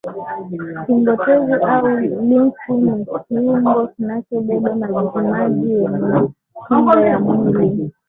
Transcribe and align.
shingo 0.85 1.15
tezi 1.25 1.53
au 1.53 1.87
limfu 1.99 2.73
ni 2.73 3.05
kiungo 3.27 3.87
kinachobeba 3.95 4.75
majimaji 4.75 5.71
yenye 5.73 6.27
kinga 6.67 6.99
ya 7.07 7.19
mwili 7.19 7.93